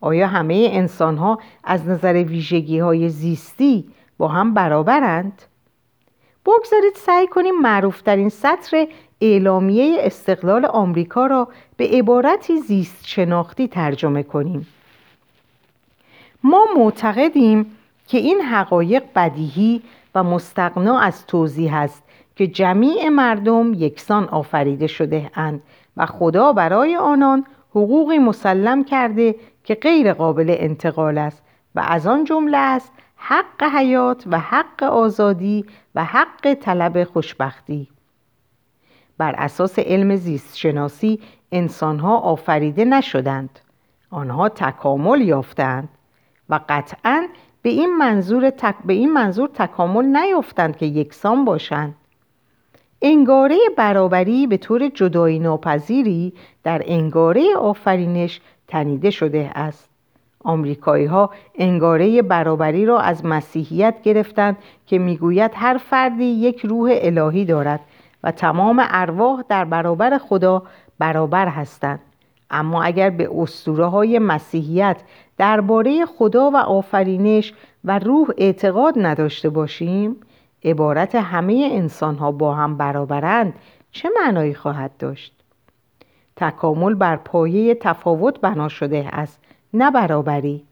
[0.04, 3.84] آیا همه انسان ها از نظر ویژگی های زیستی
[4.18, 5.42] با هم برابرند؟
[6.46, 8.86] بگذارید سعی کنیم معروفترین سطر
[9.20, 14.66] اعلامیه استقلال آمریکا را به عبارتی زیست شناختی ترجمه کنیم.
[16.42, 17.66] ما معتقدیم
[18.06, 19.82] که این حقایق بدیهی
[20.14, 22.02] و مستقنا از توضیح است
[22.36, 25.62] که جمیع مردم یکسان آفریده شده اند
[25.96, 29.34] و خدا برای آنان حقوقی مسلم کرده
[29.64, 31.42] که غیر قابل انتقال است
[31.74, 37.88] و از آن جمله است حق حیات و حق آزادی و حق طلب خوشبختی.
[39.18, 41.20] بر اساس علم زیست شناسی
[41.52, 43.60] انسانها آفریده نشدند.
[44.10, 45.88] آنها تکامل یافتند
[46.48, 47.26] و قطعا
[47.62, 48.74] به این منظور, تک...
[48.84, 51.94] به این منظور تکامل نیفتند که یکسان باشند.
[53.02, 58.40] انگاره برابری به طور جدایی ناپذیری در انگاره آفرینش
[58.74, 59.88] تنیده شده است
[60.44, 64.56] آمریکایی ها انگاره برابری را از مسیحیت گرفتند
[64.86, 67.80] که می‌گوید هر فردی یک روح الهی دارد
[68.24, 70.62] و تمام ارواح در برابر خدا
[70.98, 72.00] برابر هستند
[72.50, 74.96] اما اگر به اسطوره های مسیحیت
[75.38, 77.54] درباره خدا و آفرینش
[77.84, 80.16] و روح اعتقاد نداشته باشیم
[80.64, 83.54] عبارت همه انسان ها با هم برابرند
[83.92, 85.33] چه معنایی خواهد داشت؟
[86.36, 89.40] تکامل بر پایه تفاوت بنا شده است
[89.74, 90.64] نه برابری.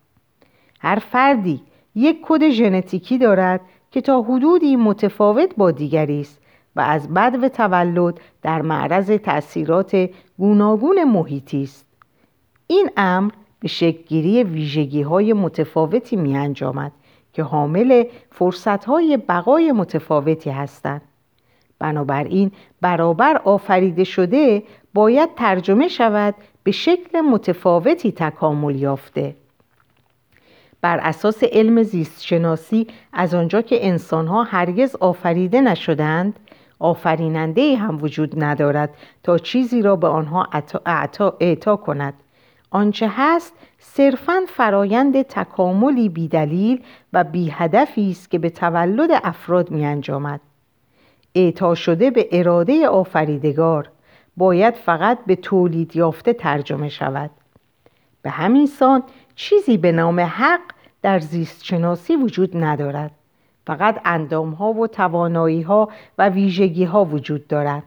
[0.80, 1.62] هر فردی
[1.94, 3.60] یک کد ژنتیکی دارد
[3.90, 6.38] که تا حدودی متفاوت با دیگری است
[6.76, 7.08] و از
[7.42, 11.86] و تولد در معرض تأثیرات گوناگون محیطی است.
[12.66, 16.92] این امر به شکلگیری ویژگی های متفاوتی می انجامد
[17.32, 21.02] که حامل فرصت های بقای متفاوتی هستند.
[21.78, 22.50] بنابراین
[22.80, 24.62] برابر آفریده شده
[24.94, 26.34] باید ترجمه شود
[26.64, 29.36] به شکل متفاوتی تکامل یافته
[30.80, 36.38] بر اساس علم زیست شناسی از آنجا که انسانها هرگز آفریده نشدند
[36.78, 38.90] آفریننده هم وجود ندارد
[39.22, 40.48] تا چیزی را به آنها
[41.40, 42.14] اعطا کند
[42.70, 46.82] آنچه هست صرفا فرایند تکاملی بیدلیل
[47.12, 50.40] و بیهدفی است که به تولد افراد می انجامد.
[51.34, 53.90] اعطا شده به اراده آفریدگار
[54.36, 57.30] باید فقط به تولید یافته ترجمه شود.
[58.22, 59.02] به همین سان
[59.34, 60.60] چیزی به نام حق
[61.02, 63.10] در زیست شناسی وجود ندارد.
[63.66, 67.82] فقط اندام ها و توانایی ها و ویژگی ها وجود دارد.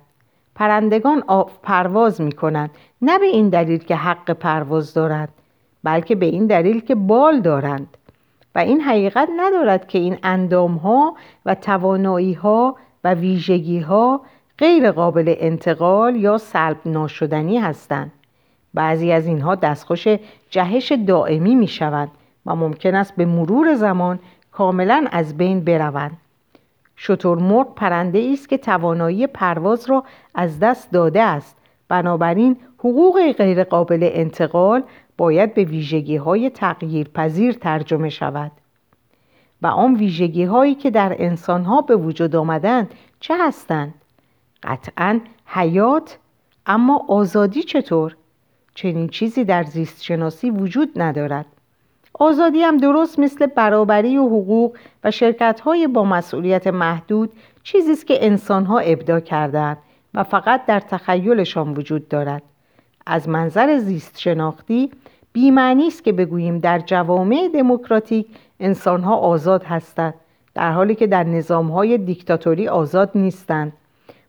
[0.56, 1.24] پرندگان
[1.64, 2.70] پرواز می کنند
[3.02, 5.30] نه به این دلیل که حق پرواز دارند
[5.84, 7.98] بلکه به این دلیل که بال دارند.
[8.56, 11.16] و این حقیقت ندارد که این اندام ها
[11.46, 14.22] و توانایی ها و ویژگی ها
[14.60, 18.12] غیر قابل انتقال یا سلب ناشدنی هستند.
[18.74, 20.08] بعضی از اینها دستخوش
[20.50, 22.12] جهش دائمی می شوند
[22.46, 24.20] و ممکن است به مرور زمان
[24.52, 26.18] کاملا از بین بروند.
[26.98, 30.04] شترمرغ پرنده است که توانایی پرواز را
[30.36, 31.58] از دست داده است.
[31.88, 34.84] بنابراین حقوق غیرقابل انتقال
[35.18, 38.52] باید به ویژگی های تغییر پذیر ترجمه شود.
[39.62, 43.94] و آن ویژگی هایی که در انسان ها به وجود آمدند چه هستند؟
[44.66, 46.18] قطعا حیات
[46.66, 48.16] اما آزادی چطور؟
[48.76, 51.46] چنین چیزی در زیست شناسی وجود ندارد.
[52.14, 57.32] آزادی هم درست مثل برابری و حقوق و شرکت های با مسئولیت محدود
[57.64, 59.78] چیزی است که انسان ها ابدا کردند
[60.14, 62.44] و فقط در تخیلشان وجود دارد.
[63.06, 64.92] از منظر زیست شناختی
[65.34, 68.28] بیمعنی است که بگوییم در جوامع دموکراتیک
[68.60, 70.14] انسان ها آزاد هستند
[70.54, 73.74] در حالی که در نظام های دیکتاتوری آزاد نیستند.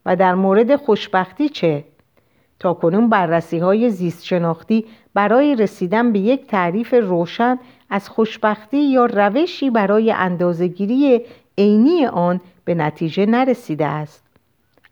[0.06, 1.84] و در مورد خوشبختی چه؟
[2.58, 4.34] تا کنون بررسی های زیست
[5.14, 7.58] برای رسیدن به یک تعریف روشن
[7.90, 11.20] از خوشبختی یا روشی برای اندازگیری
[11.58, 14.24] عینی آن به نتیجه نرسیده است.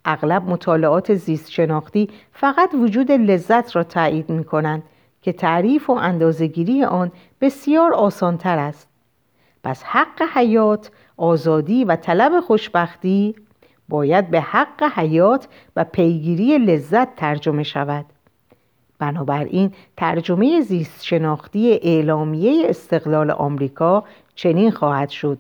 [0.05, 4.83] اغلب مطالعات زیست شناختی فقط وجود لذت را تایید می کنند
[5.23, 8.89] که تعریف و اندازگیری آن بسیار آسانتر است.
[9.65, 13.35] پس حق حیات، آزادی و طلب خوشبختی
[13.89, 18.05] باید به حق حیات و پیگیری لذت ترجمه شود.
[18.99, 24.05] بنابراین ترجمه زیست شناختی اعلامیه استقلال آمریکا
[24.35, 25.39] چنین خواهد شد.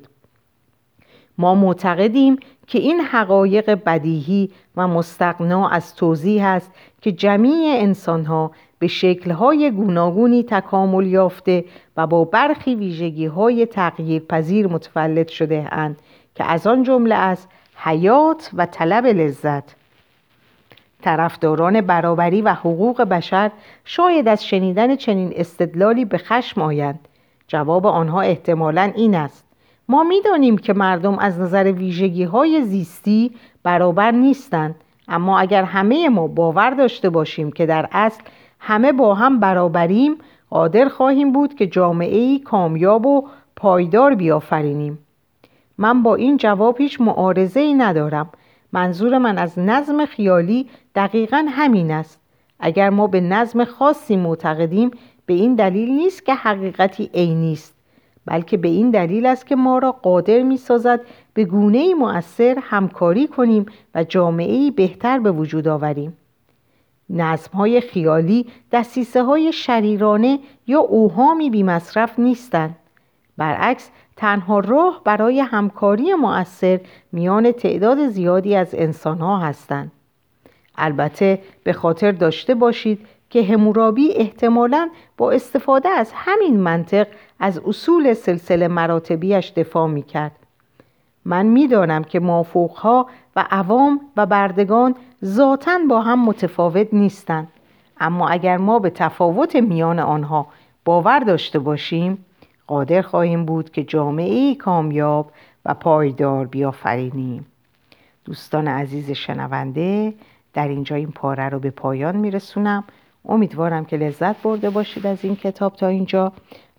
[1.38, 2.36] ما معتقدیم
[2.66, 10.42] که این حقایق بدیهی و مستقنا از توضیح است که جمیع انسانها به شکلهای گوناگونی
[10.42, 11.64] تکامل یافته
[11.96, 15.98] و با برخی ویژگی های تغییر پذیر متولد شده اند
[16.34, 19.74] که از آن جمله است حیات و طلب لذت.
[21.02, 23.50] طرفداران برابری و حقوق بشر
[23.84, 27.08] شاید از شنیدن چنین استدلالی به خشم آیند.
[27.48, 29.44] جواب آنها احتمالا این است.
[29.88, 33.30] ما می‌دانیم که مردم از نظر ویژگی های زیستی
[33.62, 34.74] برابر نیستند
[35.08, 38.22] اما اگر همه ما باور داشته باشیم که در اصل
[38.60, 40.16] همه با هم برابریم
[40.50, 44.98] قادر خواهیم بود که جامعه ای کامیاب و پایدار بیافرینیم.
[45.78, 48.30] من با این جواب هیچ معارضه ای ندارم.
[48.72, 52.20] منظور من از نظم خیالی دقیقا همین است.
[52.60, 54.90] اگر ما به نظم خاصی معتقدیم
[55.26, 57.74] به این دلیل نیست که حقیقتی عینی است
[58.26, 61.00] بلکه به این دلیل است که ما را قادر می سازد
[61.34, 66.16] به گونه مؤثر همکاری کنیم و جامعه بهتر به وجود آوریم.
[67.10, 72.76] نظم های خیالی دستیسه های شریرانه یا اوهامی بی مصرف نیستند.
[73.36, 76.80] برعکس تنها راه برای همکاری مؤثر
[77.12, 79.92] میان تعداد زیادی از انسانها هستند
[80.76, 87.06] البته به خاطر داشته باشید که همورابی احتمالا با استفاده از همین منطق
[87.40, 90.32] از اصول سلسله مراتبیش دفاع می کرد.
[91.24, 93.06] من می‌دانم که مافوقها
[93.36, 94.94] و عوام و بردگان
[95.24, 97.48] ذاتا با هم متفاوت نیستند
[98.00, 100.46] اما اگر ما به تفاوت میان آنها
[100.84, 102.24] باور داشته باشیم
[102.66, 105.30] قادر خواهیم بود که جامعه کامیاب
[105.64, 107.46] و پایدار بیافرینیم.
[108.24, 110.14] دوستان عزیز شنونده
[110.54, 112.84] در اینجا این پاره رو به پایان میرسونم.
[113.28, 116.32] امیدوارم که لذت برده باشید از این کتاب تا اینجا.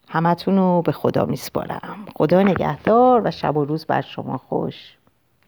[0.08, 2.06] همتون رو به خدا میسپارم.
[2.16, 4.98] خدا نگهدار و شب و روز بر شما خوش.